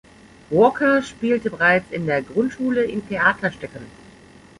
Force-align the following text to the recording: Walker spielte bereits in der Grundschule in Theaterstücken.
Walker 0.49 1.03
spielte 1.03 1.51
bereits 1.51 1.91
in 1.91 2.07
der 2.07 2.23
Grundschule 2.23 2.83
in 2.85 3.07
Theaterstücken. 3.07 3.85